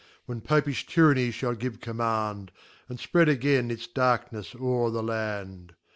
When 0.25 0.41
Popijh 0.41 0.87
Tyranny 0.87 1.29
fhall 1.29 1.59
give 1.59 1.79
command, 1.79 2.51
And 2.89 2.97
fpread 2.97 3.27
again 3.27 3.69
its 3.69 3.85
darknefs 3.85 4.55
o're 4.59 4.89
the 4.89 5.03
Land. 5.03 5.75